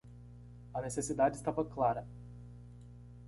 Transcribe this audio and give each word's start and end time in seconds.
A 0.73 0.79
necessidade 0.81 1.35
estava 1.37 1.63
clara 1.63 2.07